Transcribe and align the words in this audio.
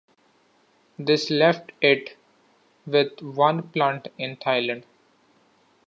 This 0.97 1.29
left 1.29 1.73
it 1.79 2.17
with 2.87 3.21
one 3.21 3.69
plant 3.69 4.07
in 4.17 4.35
Thailand. 4.35 4.85